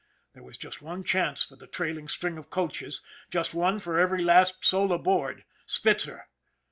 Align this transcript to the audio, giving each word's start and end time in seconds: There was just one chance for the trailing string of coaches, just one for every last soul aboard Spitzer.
There 0.33 0.41
was 0.41 0.57
just 0.57 0.81
one 0.81 1.03
chance 1.03 1.43
for 1.43 1.57
the 1.57 1.67
trailing 1.67 2.07
string 2.07 2.39
of 2.39 2.49
coaches, 2.49 3.03
just 3.29 3.53
one 3.53 3.77
for 3.77 3.99
every 3.99 4.23
last 4.23 4.65
soul 4.65 4.91
aboard 4.91 5.45
Spitzer. 5.67 6.27